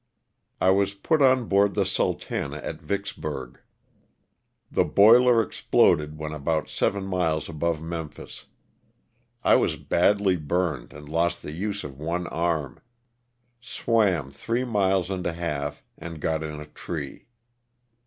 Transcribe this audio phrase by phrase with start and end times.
[0.59, 3.59] I was put on board the '^ Sultana" at Yicksburg.
[4.71, 8.47] The boiler exploded when about seven miles above Memphis.
[9.43, 12.79] I was badly burned and lost the use of one arm;
[13.59, 17.27] swam three miles and a half, and got in a tree.